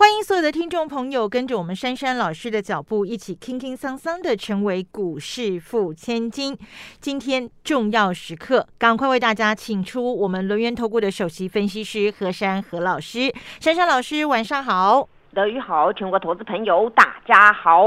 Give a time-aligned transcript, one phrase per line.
[0.00, 6.56] 欢迎所有的听众朋友跟着我们珊珊老师的脚步，一起轻轻桑桑的成为股市富千金。
[7.02, 13.30] 今天重要时刻，赶快为大家请出我们轮源投顾的首席分析师何珊何老师。
[13.60, 15.06] 珊珊老师，晚上好。
[15.34, 17.84] 德语好，全国投资朋友大家好。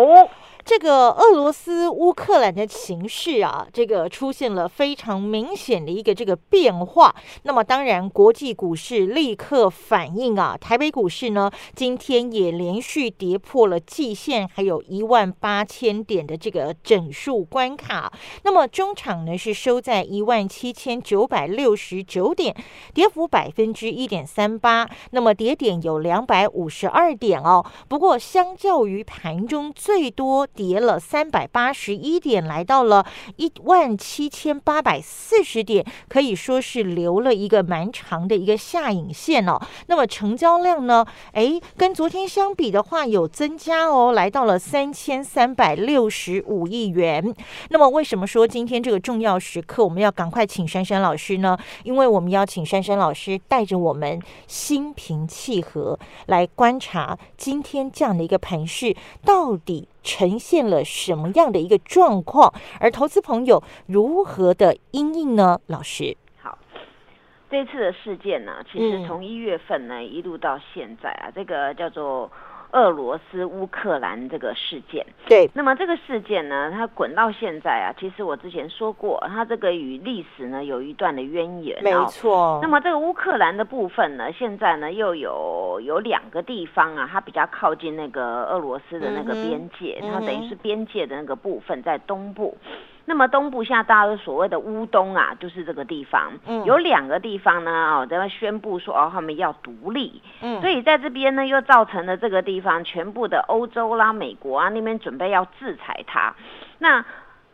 [0.66, 7.14] 这个俄罗斯乌克兰的情势啊，这个出现了非常明显的一个这个变化。
[7.44, 18.10] 那么当然，国际股市立刻反应啊，台北股市呢今天也连续跌破了季线，还有一万八千点的这个整数关卡。
[18.44, 22.56] 那么中场呢是收在一万七千九百六十九点，
[22.94, 24.90] 跌幅百分之一点三八。
[25.12, 27.66] 那么跌点有两百五十二点哦。
[27.90, 30.48] 不过相较于盘中最多。
[30.56, 33.06] 跌了三百八十一点，来到了
[33.38, 39.60] 一万七千八百四十点，可以说是留了一个蛮长的一个下影线哦。
[39.88, 41.06] 那么成交量呢？
[41.32, 47.34] 哎，跟昨天相比的话有增加哦，来到了三千三百六十五亿元。
[47.70, 51.58] 那么为什么说今天这个重要时刻我们要赶快请珊珊老师呢？
[51.84, 59.88] 因为我们要请珊珊老师带着我们心平气和来观察今天这样的一个盘势到底。
[60.04, 62.54] 呈现了什么样的一个状况？
[62.80, 65.60] 而投资朋友如何的应应呢？
[65.68, 66.58] 老师，好，
[67.50, 72.30] 这次的事件呢，其实从一月份呢一路到现在啊，这个叫做。
[72.74, 82.60] 俄罗斯乌克兰这个事件，对，那么这个事件呢，它滚到现在啊，其实我之前说过，它这个与历史呢有一段的渊源，没错。
[82.62, 92.58] 那么这个乌克兰的部分呢，现在呢又有有两个地方啊，它比较靠近那个俄罗斯的那个边界，它等于是边界的那个部分在东部。
[93.06, 106.34] 那么东部现在大家都所谓的乌东啊，就是这个地方，嗯有两个地方呢，哦，在那宣布说哦，他们要独立，嗯，所以在这边呢，又造成了这个地方全部的欧洲啦、美国啊那边准备要制裁它，
[106.80, 107.04] 那。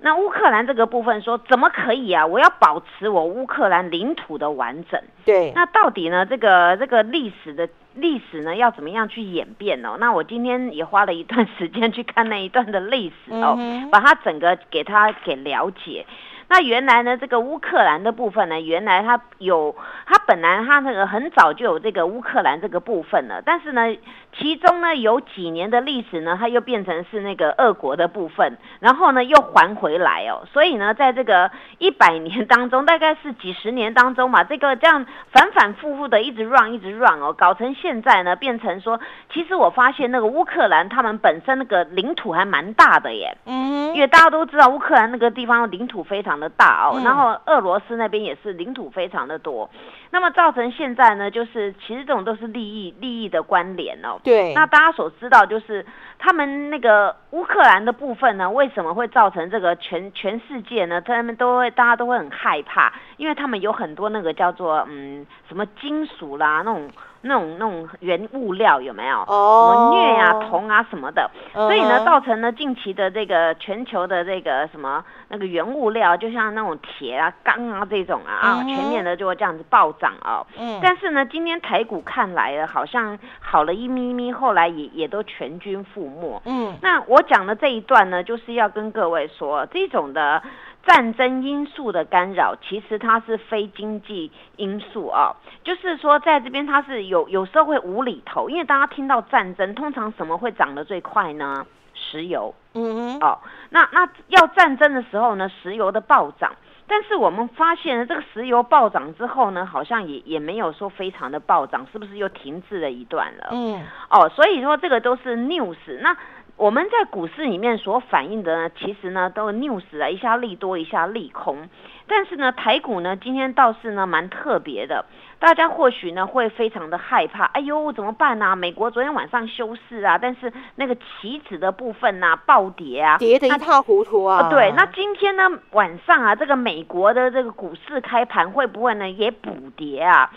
[0.01, 2.25] 那乌克兰这个部分说怎么可以啊？
[2.25, 4.97] 我要保持我乌克兰领土的完整。
[5.25, 6.25] 对，那到底呢？
[6.25, 7.67] 这个这个历史的
[7.99, 9.97] 历史呢，要怎么样去演变哦？
[9.99, 13.57] 那我今天也花了一段时间去看那一段的历史哦，
[13.91, 16.05] 把它整个给它给了解。
[16.51, 19.75] 那原来呢，这个乌克兰的部分呢，原来它有，
[20.07, 23.95] 它本来它那个很早就有这个乌克兰这个部分了，但是呢，
[24.37, 38.99] 其中呢有几年的历史呢，它又变成是那个俄国的部分，然后呢又还回来哦，所以呢，在这个一百年当中，大概是几十年当中嘛，这个这样反反复复的一直 run 一直 run 哦，搞成现在呢，变成说，
[39.33, 46.29] 其实我发现那个乌克兰他们本身那个领土还蛮大的耶，嗯，因为大家都知道乌克兰那个地方领土非常。
[46.39, 49.67] 的大哦，然后俄罗斯那边也是领土非常的多，
[50.11, 54.18] 那么造成现在呢，就是其实这种都是利益利益的关联哦。
[54.23, 55.85] 对，那大家所知道就是
[56.19, 61.01] 他们那个乌克兰的部分呢，为什么会造成这个全全世界呢？
[61.01, 66.87] 他们都会大家都会很害怕，因为他们有很多那个叫做嗯什么金属啦那种。
[67.21, 69.17] 那种那种原物料有没有？
[69.27, 80.47] 哦，什么镍啊、铜啊什么的，所以呢，造成了近期的这个全球的这个什么那个原物料，就像那种铁啊、钢啊这种啊啊，全面的就会这样子暴涨哦。
[80.57, 80.79] 嗯。
[80.81, 86.41] 但是呢，今天台股看来了，好像好了一咪咪，后来也也都全军覆没。
[86.45, 86.75] 嗯。
[86.81, 90.41] 那我讲的这一段呢，就是要跟各位说，这种的。
[90.87, 101.67] 战争因素的干扰，其实它是非经济因素啊，就是说在这边它是有有时候会无厘头，因为大家听到战争，通常什么会涨得最快呢？
[101.93, 103.37] 石油，嗯，哦，
[103.69, 106.53] 那那要战争的时候呢，石油的暴涨，
[106.89, 113.49] 但是我们发现这个石油暴涨之后呢，好像也也没有说非常的暴涨，是不是又停滞了一段了？
[113.51, 116.17] 嗯，哦，所以说这个都是 news，那。
[116.59, 121.69] 我们在股市里面所反映的呢，其实呢都 news 啊，一下利多，一下利空。
[122.05, 125.05] 但是呢，台股呢今天倒是呢蛮特别的，
[125.39, 128.57] 大家或许呢会非常的害怕，哎呦怎么办呢？
[128.57, 134.49] 美国昨天晚上休市啊，但是那个期指的部分呢暴跌啊，跌得一塌糊涂啊。
[134.49, 140.29] 对，那今天呢晚上啊，这个美国的这个股市开盘会不会呢也补跌啊？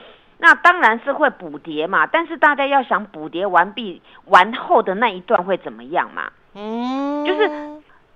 [0.43, 6.33] 那当然是会补跌嘛，但是大家要想补跌完毕完后的那一段会怎么样嘛？
[6.57, 7.49] 嗯，就是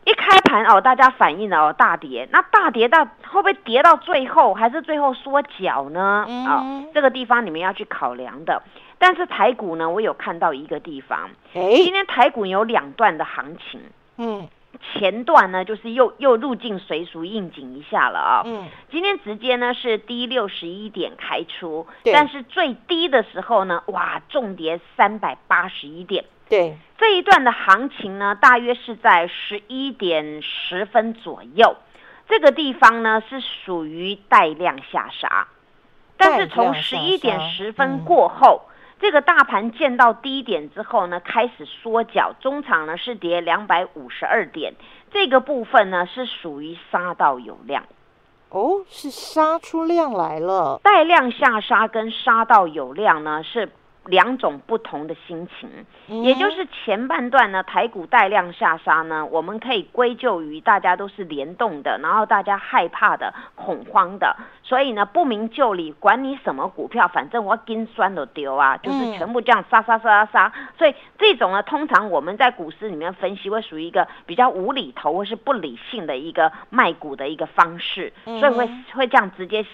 [0.04, 6.26] 一开盘哦，大家反映了哦大跌，那大跌到会不会跌到最后，还是最后缩脚呢？
[6.28, 8.60] 嗯哦，这个地方你们要去考量的。
[8.98, 13.80] 但是台股呢，我有看到一个地方，哎今，天台股有两段的行情，
[14.18, 14.48] 嗯
[14.92, 26.24] 前段呢就是又又入境随俗应景一下了啊、嗯，今天直接呢是低六十一点开出，但是最低的时候呢，哇，重跌三百八十一点。
[26.48, 31.76] 对，这一段的行情呢，大约是在十一点十分左右，
[32.28, 35.48] 这个地方呢是属于带量下杀，
[36.16, 38.62] 但是从十一点十分嗯过后。
[38.98, 44.74] 这个大盘见到低点之后呢，开始缩脚，中场呢是跌两百五十二点，
[45.10, 47.84] 这个部分呢是属于杀到有量，
[48.48, 53.70] 哦，是杀出量来了，带量下杀跟杀到有量呢是
[54.06, 55.68] 两种不同的心情。
[56.08, 70.52] 也就嗯是前半段呢，台股带量下杀呢，我们可以归咎于大家都是联动的，然后大家害怕的、恐慌的，所以呢不明就里，管你什么股票，反正我跟酸都丢啊，就是嗯全部这样杀杀杀杀杀。
[70.78, 79.64] 所以这种呢，通常我们在股市里面分析会属于一个比较无厘头或是不理性的一个卖股的一个方式，所以会嗯会这样直接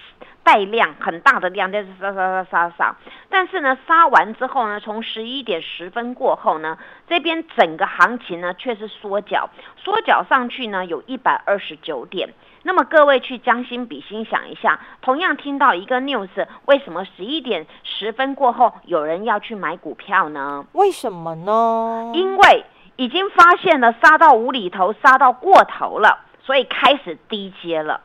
[0.44, 2.96] 带量很大的量，就是杀杀杀杀杀。
[3.28, 6.78] 但是呢，杀完之后呢，从十一点十分过后呢，
[7.08, 12.28] 这边整个行情呢却是缩脚，缩脚上去呢有一百二十九点。
[12.64, 16.28] 那么各位去将心比心想一下，同样听到一个 news，
[16.66, 20.64] 为什么十一点十分过后有人要去买股票呢？
[20.72, 22.12] 为什么呢？
[22.14, 22.64] 因为
[22.94, 28.00] 已经发现了杀到无厘头，杀到过头了，所以开始低阶了。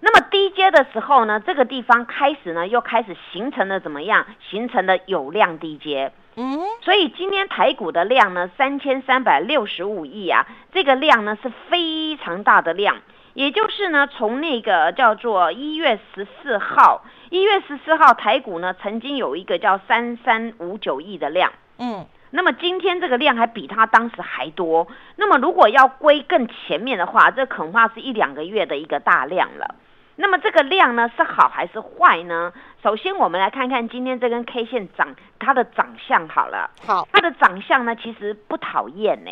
[0.00, 4.26] 那么低阶的时候呢，这个地方开始呢又开始形成了怎么样？
[4.48, 6.12] 形成了有量低阶。
[6.36, 12.96] 嗯，所以今天台股的量呢，三千三百六十五亿啊，这个量呢是非常大的量。
[13.34, 21.52] 也就是呢，从那个叫做一月十四号，一月十四号台股呢曾经有一个叫三三五九亿的量。
[21.78, 24.86] 嗯，那么今天这个量还比它当时还多。
[25.16, 29.74] 那么如果要归更前面的话，这恐怕是一两个月的一个大量了。
[30.20, 32.52] 那么这个量呢是好还是坏呢？
[32.82, 39.30] 首先我们来看看今天这根 K 线长它的长相好了，好它的长相呢其实不讨厌呢。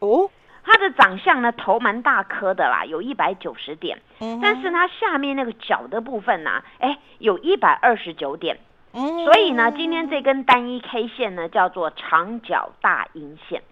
[0.00, 0.28] 哦，
[0.64, 8.58] 它的长相呢头蛮大颗的啦，有一百九十点，嗯但是它下面那个角的部分呢、哎，有一百二十九点。
[8.92, 13.62] 嗯所以呢，今天这根单一 K 线呢叫做长角大阴线。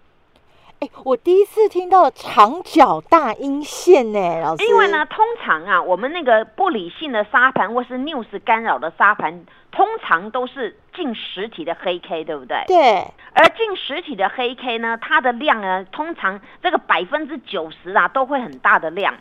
[0.83, 4.65] 哎，我第一次听到长角大阴线呢，老师。
[4.65, 12.65] 因为呢，通常啊，我们那个不理性的沙盘或是 news 干扰的沙盘，通常都是近实体的黑 K，对不对？
[12.67, 19.13] 对，而近实体的黑 K 呢，它的量呢，通常这个百分之九十啊，都会很大的量。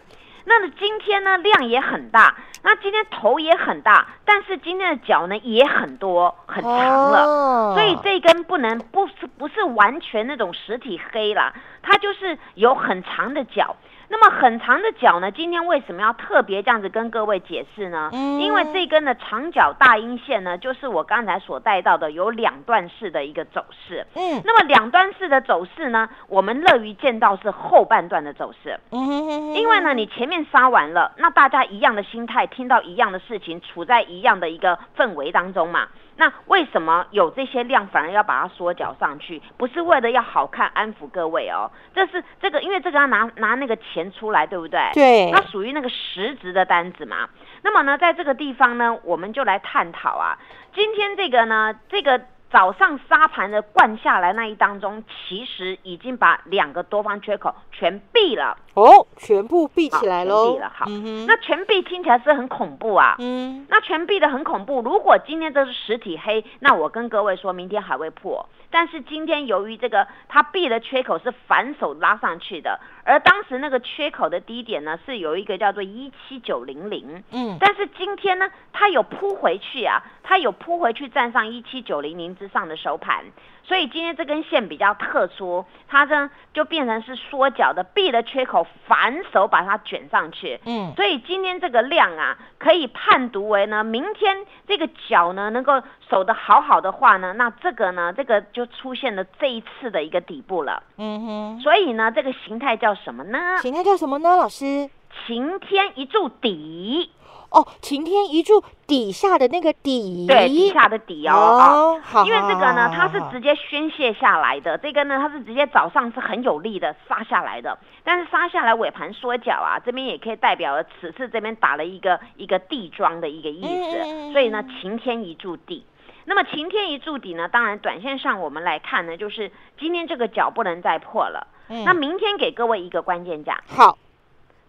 [0.44, 7.24] 那么今天呢，量也很大，那今天头也很大，但是今天的脚呢也很多，很长了。
[7.24, 11.52] 哦所以这根不能不是不是完全那种实体黑啦，
[11.82, 13.76] 它就是有很长的脚。
[14.12, 18.10] 那么很长的脚呢，今天为什么要特别这样子跟各位解释呢？
[18.12, 24.06] 嗯因为这根的长脚大阴线呢，就是我刚才所带到的有两段式的一个走势。
[24.14, 28.78] 嗯那么两段式的走势呢，我们乐于见到是后半段的走势。
[28.90, 35.88] 嗯哼哼哼因为呢，你前面杀完了，那大家一样的心态，听到一样的事情，处在一样的一个氛围当中嘛。
[36.16, 39.40] 那为什么有这些量反而要把它缩脚上去？
[39.56, 44.80] 不是为了要好看安抚各位哦，这是这个，因为这个要拿拿那个钱出来，对不对？
[44.92, 47.28] 对它属于那个实质的单子嘛。
[47.62, 50.38] 那么呢，在这个地方呢，我们就来探讨啊，
[50.74, 52.20] 今天这个呢，这个
[52.52, 58.58] 早上沙盘的灌下来那一当中，其实已经把两个多方缺口全闭了。
[58.74, 63.16] 哦，全部闭起来好全喽闭了好嗯那全闭听起来是很恐怖啊。
[63.18, 64.82] 嗯那全闭的很恐怖。
[64.82, 68.46] 如果今天这是实体黑，那我跟各位说明天还会破。
[68.70, 77.22] 但是今天由于这个它闭的缺口是反手拉上去的，而当时那个缺口的低点呢是有一个叫做一七九零零。
[77.32, 83.24] 嗯但是今天呢，它有扑回去啊，它有扑回去站上一七九零零之上的收盘，
[83.64, 90.60] 所以今天这根线比较特殊，它呢就变成是缩脚的，闭的缺口反手把它卷上去。
[90.66, 100.82] 嗯所以今天这个量啊，可以判读为呢，明天这个脚呢能够守得好好的话呢，那这个呢，这个就出现了这一次的一个底部了。
[100.98, 101.26] 嗯
[101.56, 103.58] 哼，所以呢，这个形态叫什么呢？
[103.58, 104.36] 形态叫什么呢？
[104.36, 104.90] 老师？
[105.26, 107.10] 晴天一柱底。
[107.52, 125.84] 哦，晴天一柱底下的那个底，对，底下的底哦好，因为这个呢，它是直接宣泄下来的，这个呢，它是直接早上是很有力的杀下来的，但是杀下来尾盘缩脚啊，这边也可以代表了此次这边打了一个一个地庄的一个意思，嗯所以呢，晴天一柱地。
[126.24, 131.46] 那么晴天一柱底呢，当然短线上我们来看呢，就是今天这个脚不能再破了。
[131.68, 131.84] 嗯。
[131.84, 133.98] 那明天给各位一个关键价，好。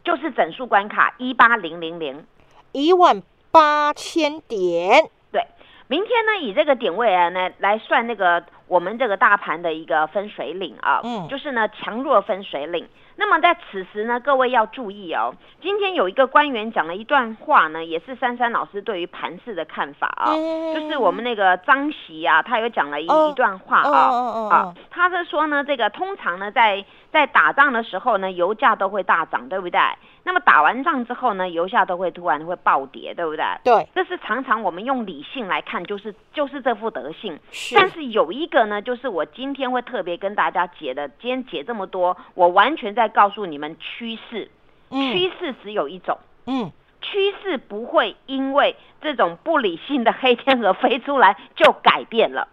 [0.03, 2.25] 就是整数关卡一八零零零。
[2.73, 5.41] 一万八千点，对，
[5.87, 12.85] 明天呢，以这个点位啊，来来算那个我们这个大盘的一个分水岭啊，嗯就是呢强弱分水岭。
[13.15, 24.57] 那么在此时呢，各位要注意哦，今天有一个官员讲了一段话呢，也是珊珊老师对于盘市的看法啊，嗯就是我们那个张席啊，他有讲了一、哦一段话哦啊。
[24.57, 29.79] 啊哦，，他是说呢，这个通常呢，在在打仗的时候呢，油价都会大涨，对不对？
[30.25, 33.43] 那么打完仗之后呢，油价都会突然会暴跌，对不对？
[33.63, 37.37] 对，这是常常我们用理性来看，就是就是这副德性。
[37.51, 44.49] 是，但是有一个呢，就是我今天会特别跟大家解的，今天解这么多，我完全在告诉你们趋势，
[44.89, 46.17] 嗯趋势只有一种。
[46.45, 52.47] 嗯趋势不会因为这种不理性的黑天鹅飞出来就改变了，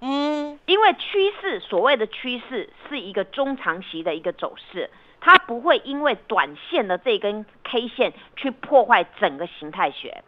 [0.00, 4.90] 嗯因为趋势所谓的趋势是一个中长期的一个走势，
[5.20, 10.24] 它不会因为短线的这根 K 线去破坏整个形态学。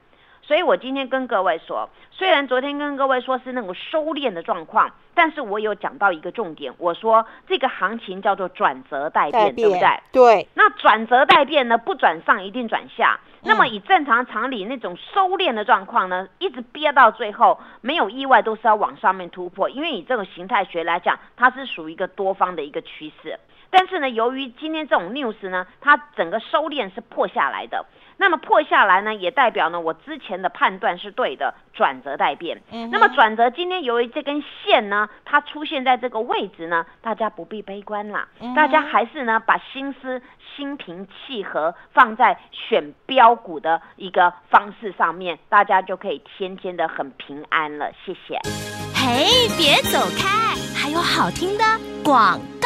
[0.49, 10.01] 所以我今天跟各位说，虽然昨天跟各位说是那种收敛的状况，但是我有讲到一个重点，我说这个行情叫做转折待改变，对不对？
[10.11, 13.21] 对，那转折待变呢，不转上一定转下。
[13.43, 23.39] 那么嗯以正常常理那种收敛的状况呢，一直憋到最后，没有意外都是要往上面突破，因为以这种形态学来讲，它是属于一个多方的一个趋势。
[23.71, 27.85] 但是呢，由于今天这种 news 呢，它整个收敛是破下来的。
[28.21, 32.61] 那么破下来呢，也代表呢我之前的判断是对的，转折待变。
[32.73, 40.21] 嗯那么转折今天由于这根线呢，它出现在这个位置呢，大家不必悲观啦，嗯大家还是呢把心思
[40.57, 47.93] 心平气和放在选标股的一个方式上面，大家就可以天天的很平安了。
[48.05, 48.41] 谢谢。
[48.97, 51.65] 嘿，别走开，还有好听的
[52.03, 52.58] 广告。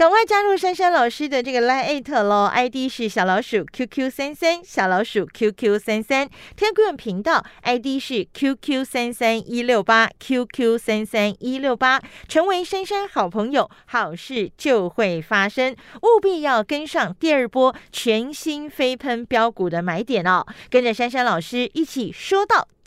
[0.00, 6.26] 赶快加入珊珊老师的这个 Line at 喽，ID 是小老鼠 QQ 三三，小老鼠 QQ 三三
[6.56, 22.66] ，Telegram 频道 ID 是 QQ 三三一六八 QQ 三三一六八，成为珊珊好朋友，好事就会发生，务必要跟上第二波全新飞喷标股的买点哦，跟着珊珊老师一起说到。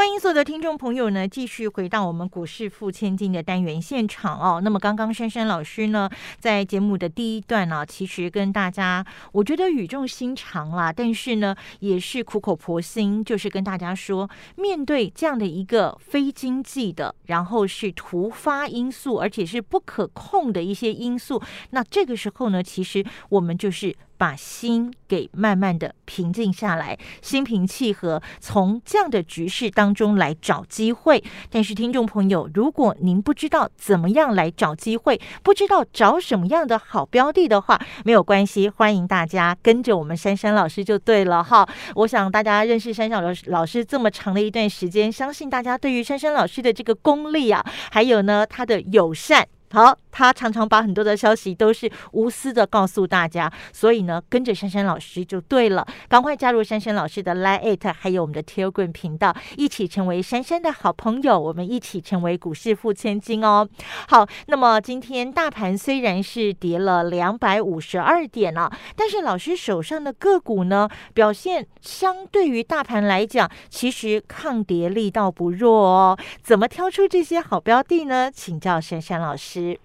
[0.00, 4.60] 欢迎所有的听众朋友呢，继续回到我们股市付千金的单元现场哦。
[4.62, 23.96] 那么刚刚珊珊老师呢，在节目的第一段呢、其实跟大家，我觉得语重心长啦，但是呢，也是苦口婆心，就是跟大家说，面对这样的一个非经济的，然后是突发因素，而且是不可控的一些因素，那这个时候呢，其实我们就是。
[24.18, 31.22] 把心给慢慢的平静下来，心平气和，从这样的局势当中来找机会。
[31.48, 41.66] 但是，听众朋友，如果您不知道怎么样来找机会，不知道找什么样的好标的的话，没有关系，欢迎大家跟着我们珊珊老师就对了哈。
[41.94, 49.46] 我想大家认识珊珊老师老师这么长的一段时间，相信大家对于珊珊老师的这个功力啊，还有呢他的友善。
[49.70, 55.86] 好，他常常把很多的消息都是无私的告诉大家，所以呢，跟着珊珊老师就对了。
[56.08, 63.68] 赶快加入珊珊老师的 Line It，还有我们的 Telegram 频道，一起成为珊珊的好朋友，我们一起成为股市富千金哦。
[64.08, 76.18] 好，那么今天大盘虽然是跌了两百五十二点了、但是老师手上的个股呢，表现相对于大盘来讲，其实抗跌力道不弱哦。
[76.42, 78.28] 怎么挑出这些好标的呢？
[78.34, 79.78] 请教珊珊老师。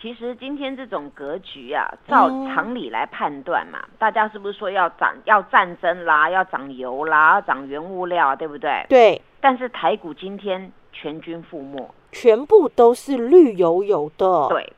[0.00, 8.84] 好，其实今天这种格局啊，照嗯常理来判断嘛，大家是不是说要涨要战争啦，要涨油啦，要涨原物料啊，对不对？
[8.88, 14.48] 对，但是台股今天全军覆没，全部都是绿油油的。
[14.48, 14.72] 对。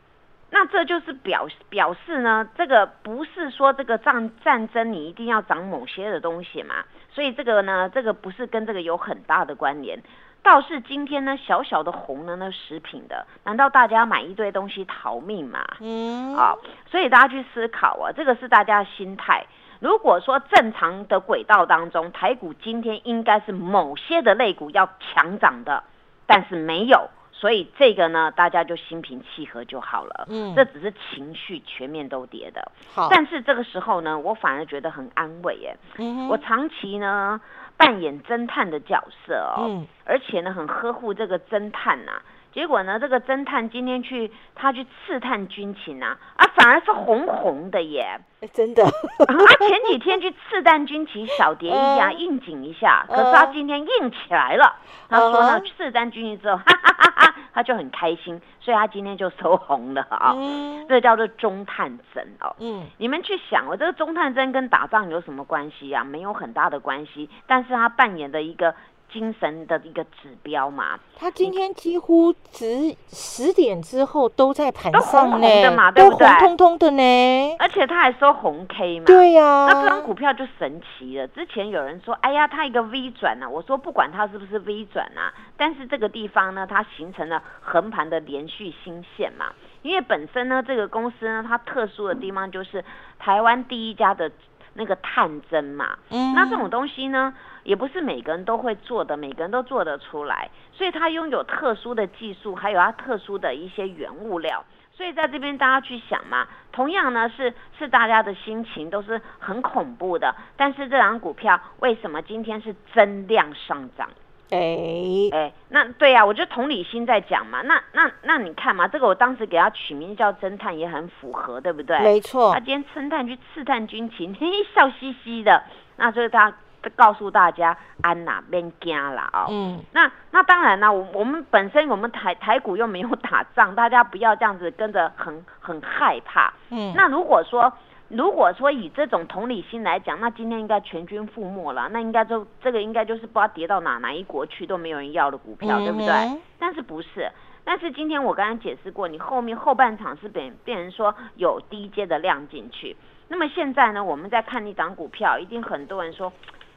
[0.55, 6.75] 那这就是表表示呢，这个不是说这个战战争你一定要涨某些的东西嘛，
[7.11, 9.99] 所以这个呢，这个不是跟这个有很大的关联。
[10.43, 15.65] 倒是今天呢，小小的红了那食品的，难道大家买一堆东西逃命吗？
[15.81, 16.55] 嗯，啊、
[16.91, 19.47] 所以大家去思考啊，这个是大家的心态。
[19.79, 25.83] 如果说正常的轨道当中，台股今天应该是某些的类股要强涨的，
[26.27, 30.27] 但是没有，所以这个呢，大家就心平气和就好了。
[30.29, 35.77] 嗯这只是情绪全面都跌的，好，但是这个时候呢，我反而觉得很安慰耶。
[35.99, 37.41] 嗯我长期呢
[37.83, 39.87] 扮演侦探的角色哦，嗯。
[40.05, 42.23] 而且呢很呵护这个侦探呐、
[42.53, 48.21] 结果呢，这个侦探今天去他去刺探军情啊，啊反而是红红的耶！
[48.41, 49.35] 哎真的，啊
[49.69, 54.77] 前几天去刺探军情小蝶一下，嗯 应景一下，可是他今天硬起来了。
[55.09, 60.33] 他说呢嗯，刺探军情之后，哈哈哈哈，他就很开心，所以他今天就收红了啊。
[60.35, 62.55] 嗯这叫做中探针哦。
[62.59, 66.03] 嗯你们去想，我这个中探针跟打仗有什么关系啊？
[66.05, 68.75] 没有很大的关系，但是他扮演的一个
[69.13, 70.99] 精神的一个指标嘛。
[71.17, 77.57] 他今天几乎十十点之后都在盘上呢，红红的嘛对都不对红彤彤的呢。
[77.59, 79.07] 而且他还收红 K 嘛。
[79.07, 81.27] 对呀、那这张股票就神奇了。
[81.29, 89.53] 之前有人说，哎呀，它一个 V 转啊，我说不管它是不是 V 转啊，但是这个地方呢，它形成了横盘的连续新线嘛。
[89.83, 92.85] 因为本身呢，这个公司呢，它特殊的地方就是
[93.19, 94.31] 台湾第一家的
[94.75, 95.99] 那个探针嘛。
[96.11, 104.65] 嗯那这种东西呢，也不是每个人都会做的，每个人都做得出来，所以它拥有特殊的技术，还有它特殊的一些原物料。
[104.95, 114.11] 所以在这边大家去想嘛，同样呢是是大家的心情都是很恐怖的，但是这档股票为什么今天是增量上涨？
[114.51, 121.99] 哎，哎，那对呀、我就同理心在讲嘛，那那那你看嘛，这个我当时给他取名叫侦探也很符合，对不对？
[122.01, 125.63] 没错他，今天侦探去刺探军情，嘿，笑嘻嘻的，
[125.97, 126.53] 那就是他
[126.91, 129.47] 告诉大家安哪，别惊啦哦。
[129.51, 136.53] 嗯那那当然啦，我我们本身我们台台股又没有打仗，大家不要这样子跟着很很害怕。
[136.71, 137.73] 嗯，那如果说
[138.09, 146.41] 如果说以这种同理心来讲，那今天应该全军覆没了，那应该就这个应该就是不知道跌到哪哪一国去都没有人要的股票，对不对？
[146.59, 147.31] 但是不是？
[147.65, 152.97] 但是今天我刚刚解释过，你后面后半场是变变成说有低阶的量进去。
[153.29, 156.33] 那么现在呢，我们在看一档股票，一定很多人说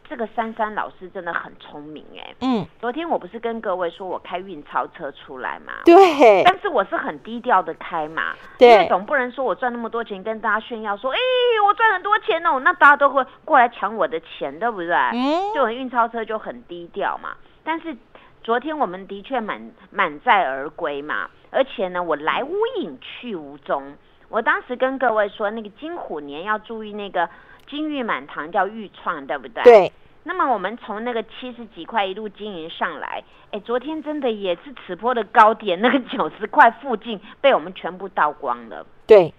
[0.07, 2.35] 这个珊珊老师真的很聪明哎。
[2.41, 5.73] 嗯，昨天我不是跟各位说我开运钞车出来嘛？
[5.85, 11.17] 对，但是我是很低调的开嘛，对因为总不能说我赚那么多钱跟大家炫耀说，哎、
[11.65, 14.95] 我赚很多钱哦，那大家都会过来抢我的钱，对不对？
[14.95, 17.35] 嗯，就运钞车就很低调嘛。
[17.63, 17.95] 但是
[18.43, 23.95] 昨天我们的确满满载而归嘛，而且呢，我来无影去无踪。
[24.29, 27.29] 我当时跟各位说，那个金虎年要注意那个
[27.67, 29.63] 金玉满堂叫玉创，对不对？。
[29.63, 29.91] 对，
[30.23, 38.85] 那么我们从那个七十几块一路经营上来，哎，昨天真的也是此波的高点，那个 九十块附近被我们全部倒光了。
[39.07, 39.33] 对，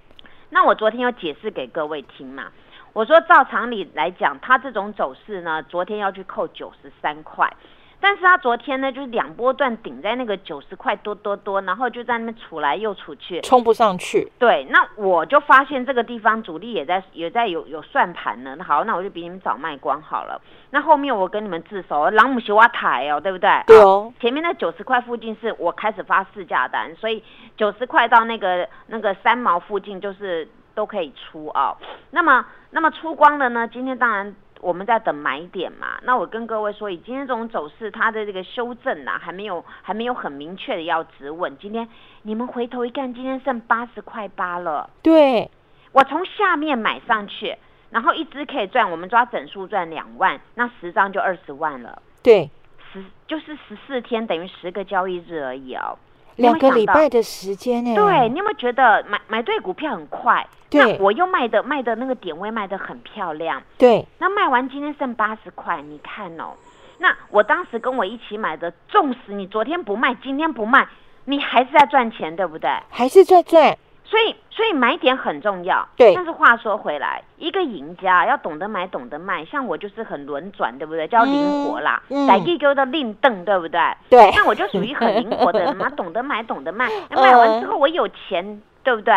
[0.50, 2.52] 那我昨天有解释给各位听嘛，
[2.92, 7.52] 我说照常理来讲，它这种走势呢，昨天要去扣九十三块，
[8.00, 13.40] 但是他昨天呢就是两波段顶在那个九十块多多多，然后就在那边杵来又杵去。
[13.40, 18.54] 冲不上去，对，那我就发现这个地方主力也在也在有有算盘呢。
[18.56, 20.40] 那好，那我就比你们早卖光好了。
[20.70, 23.50] 那后面我跟你们自首，朗姆西瓦台哦，对不对？
[23.66, 27.22] 对哦，前面那九十块附近是我开始发市价单，所以
[27.56, 31.74] 九十块到那个那个三毛附近就是都可以出啊、
[32.10, 33.66] 那么那么出光的呢？
[33.66, 35.98] 今天当然我们在等买点嘛。
[36.02, 41.56] 那我跟各位说，以今天这种走势，它的这个修正啊，还没有还没有很明确的要止稳。
[41.58, 41.88] 今天
[42.22, 44.88] 你们回头一看，今天剩八十块八了。
[45.02, 45.50] 对，
[45.92, 47.56] 我从下面买上去，
[47.90, 52.02] 然后一只可以赚，我们抓整数赚两万，那十张就二十万了。
[52.22, 52.50] 对，
[52.92, 55.98] 十就是十四天，等于十个交易日而已哦。
[56.36, 60.46] 两个礼拜的时间呢，对，你有没有觉得买买对股票很快？
[60.76, 63.62] 对那我又卖的卖的那个点位卖的很漂亮。
[63.78, 66.54] 对，那卖完今天剩八十块，你看哦。
[66.98, 70.88] 那我当时跟我一起买的，纵使你昨天不卖，今天不卖，
[71.26, 72.70] 你还是在赚钱，对不对？
[72.88, 75.86] 还是在赚，所以，所以买点很重要。
[75.94, 79.44] 对但是话说回来，一个赢家要懂得买，懂得卖。
[79.44, 81.06] 像我就是很轮转，对不对？
[81.06, 83.78] 叫灵活啦嗯嗯，来一个的令凳，对不对？
[84.08, 86.88] 对，那我就属于很灵活的人嘛， 懂得买，懂得卖。
[87.10, 89.12] 那卖完之后我有钱，对不对？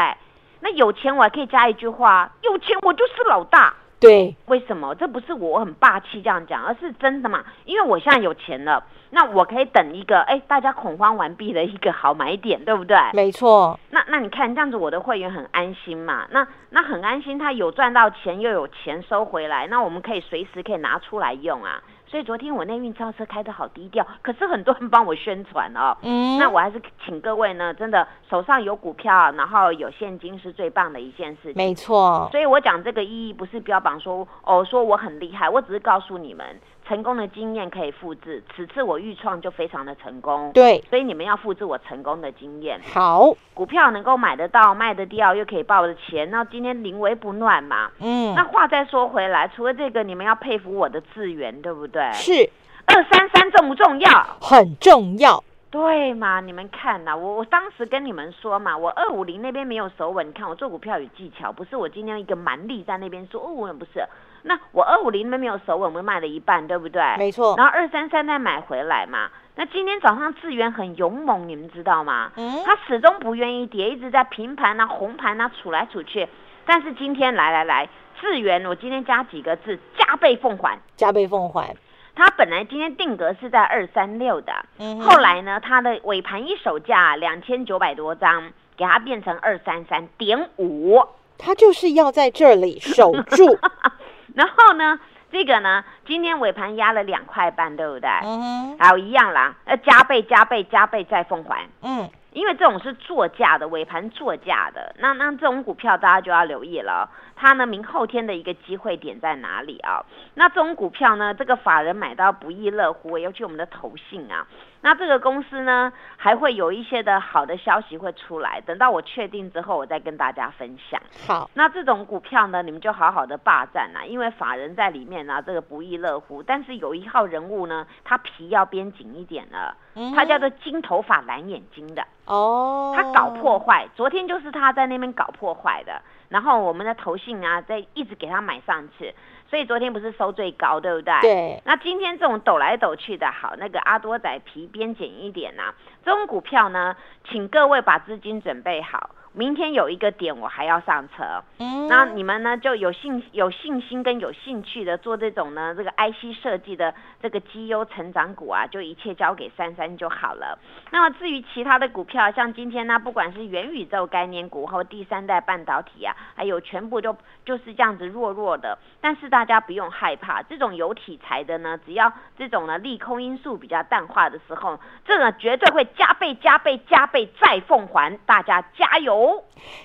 [0.61, 3.73] 那有钱我还可以加一句话：有钱我就是老大。
[4.01, 4.95] 对，为什么？
[4.95, 7.43] 这不是我很霸气这样讲，而是真的嘛？
[7.65, 12.97] 因为我现在有钱了，那我可以等一个哎，大家恐慌完毕的一个好买点，对不对？
[13.11, 16.25] 没错，那那你看这样子，我的会员很安心嘛？
[16.31, 21.83] 那那很安心，他有赚到钱，又有钱收回来，那我们可以随时可以拿出来用啊。
[22.09, 25.95] 所以昨天我那运钞车开的好低调，可是很多人帮我宣传哦。
[26.01, 31.53] 嗯，那我还是请各位呢，真的手上有股票，然后有现金是最棒的一件事情。
[31.55, 38.43] 没错，所以我讲这个意义不是标榜说哦，说我很厉害，我只是告诉你们，成功的经验可以复制。
[38.55, 42.81] 此次我预创就非常的成功，对，所以你们要复制我成功的经验。
[42.91, 47.91] 好，股票能够买得到、卖得掉，又可以报的钱，那今天临危不乱嘛。
[47.99, 52.11] 嗯那，话再说回来，除了这个，你们要佩服我的资源，对不对？
[52.13, 52.49] 是
[52.87, 54.09] 二三三重不重要？
[54.41, 56.39] 很重要，对嘛？
[56.39, 64.03] 你们看呐、我我当时跟你们说嘛，我二五零那边没有手稳，你看我做股票有技巧，不是我今天一个蛮力在那边说哦，我不是。
[64.43, 67.01] 那我二五零那边没有手稳，我们卖了一半，对不对？
[67.17, 69.29] 没错，然后二三三再买回来嘛。
[69.55, 72.31] 那今天早上智源很勇猛，你们知道吗？
[72.37, 76.27] 嗯，它始终不愿意跌，一直在平盘啊、红盘啊处来处去。
[76.65, 77.89] 但是今天来来来，
[78.21, 80.79] 智源我今天加几个字，加倍奉还。
[80.95, 81.75] 加倍奉还，
[82.15, 91.01] 它本来今天定格是在二三六的，嗯哼后来呢，它的尾盘一手价两千九百多张，给它变成二三三点五，
[91.37, 93.57] 他就是要在这里守住，
[94.35, 94.99] 然后呢，
[95.31, 98.09] 这个呢，今天尾盘压了两块半，对不对？
[98.23, 101.67] 嗯哼，还有一样啦，呃加倍、加倍、加倍再奉还。
[101.81, 110.05] 嗯，因为这种是作价的尾盘作价的，那那这种股票大家就要留意了，它呢明后天的一个机会点在哪里啊？
[110.35, 114.45] 那这种股票呢，这个法人买到不亦乐乎，尤其我们的投信啊，
[114.81, 120.99] 那这个公司呢还会有一些的好的消息会出来，等到我确定之后，我再跟大家分享。
[121.27, 126.41] 好，那这种股票呢，你们就好好的霸占啊，因为法人在里面啊，这个不亦乐乎。
[126.41, 132.05] 但是有一号人物呢，他皮要编紧一点了，嗯他叫做金头发蓝眼睛的。
[132.25, 139.13] 哦，他搞破坏，昨天就是他在那边搞破坏的，然后我们的投信啊，在一直给他买上去，
[139.49, 141.13] 所以昨天不是收最高，对不对？。
[141.21, 145.73] 对，那今天这种抖来抖去的好，那个阿多仔皮边紧一点呐、
[146.05, 146.95] 这种股票呢，
[147.29, 160.57] 请各位把资金准备好，明天有一个点我还要上车，嗯，那你们呢就有信有信心跟有兴趣的做这种呢这个 IC 设计的这个绩优成长股啊，就一切交给珊珊就好了。
[160.89, 167.15] 那么至于其他的股票，像今天呢，不管是元宇宙概念股或第三代半导体啊，还有全部就
[167.45, 168.79] 就是这样子弱弱的。
[168.99, 179.18] 但是大家不用害怕，这种有题材的呢，只要这种呢利空因素比较淡化的时候，这个绝对会加倍、加倍、加倍再奉还，大家加油！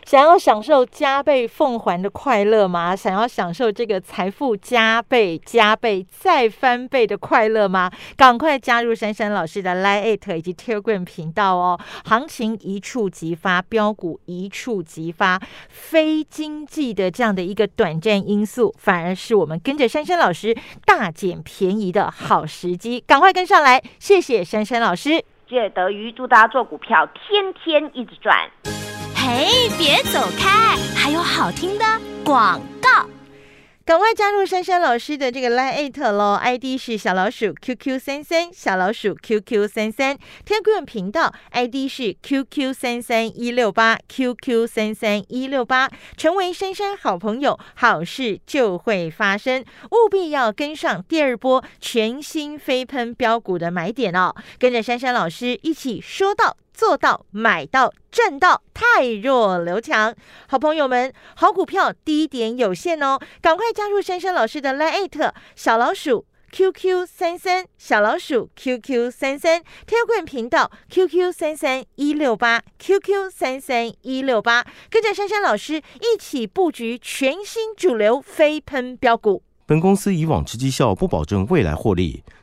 [0.04, 2.94] 想要享受加倍奉还的快乐吗？
[2.94, 7.90] 想要享受这个财富加倍、加倍再翻倍的快乐吗？
[8.16, 11.78] 赶快加入珊珊老师的 Line 以及 Telegram 频道哦！
[12.04, 23.02] 行情一触即发，标股一触即发，非经济的这样的一个短暂因素，反而是我们跟着珊珊老师大捡便宜的好时机。
[23.06, 23.82] 赶快跟上来！
[23.98, 25.24] 谢谢珊珊老师。
[25.48, 28.93] 借德鱼，祝大家做股票天天一直赚。
[29.26, 31.84] 嘿，别走开，还有好听的
[32.22, 33.08] 广告。
[33.82, 56.58] 赶快加入珊珊老师的这个 Line at 喽，ID 是小老鼠 QQ 三三，小老鼠 QQ 三三，Telegram 频道 ID 是 QQ 三三一六八 QQ 三三一六八，成为珊珊好朋友，好事就会发生，务必要跟上第二波全新飞喷标股的买点哦，跟着珊珊老师一起说到。
[56.74, 60.14] 做到买到赚到，太弱留强。
[60.48, 79.42] 好朋友们，好股票低点有限哦，赶快加入珊珊老师的 Line 小老鼠 QQ 三三小老鼠 QQ 三三 Telegram 频道 QQ 三三一六八 QQ 三三一六八，跟着珊珊老师一起布局全新主流飞喷标股。
[79.66, 82.22] 本公司以往之绩效不保证未来获利，